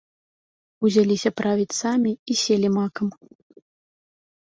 Узяліся 0.89 1.29
правіць 1.43 1.77
самі 1.83 2.11
і 2.31 2.41
селі 2.47 2.75
макам. 2.81 3.07